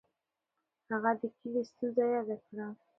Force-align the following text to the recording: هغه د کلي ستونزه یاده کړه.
هغه 0.89 1.11
د 1.19 1.21
کلي 1.37 1.61
ستونزه 1.69 2.03
یاده 2.13 2.37
کړه. 2.45 2.65